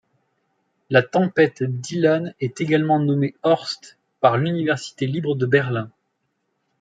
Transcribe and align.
La 0.89 1.03
tempête 1.03 1.61
Dylan 1.61 2.33
est 2.39 2.59
également 2.59 2.99
nommée 2.99 3.35
Horst 3.43 3.99
par 4.19 4.39
l'université 4.39 5.05
libre 5.05 5.35
de 5.35 5.45
Berlin. 5.45 5.91